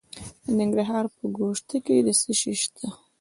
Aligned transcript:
د 0.43 0.47
ننګرهار 0.59 1.05
په 1.15 1.23
ګوشته 1.37 1.75
کې 1.85 1.95
څه 2.21 2.31
شی 2.39 2.53
شته؟ 2.61 2.85